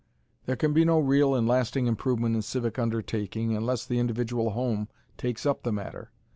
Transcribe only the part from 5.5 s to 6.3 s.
the matter.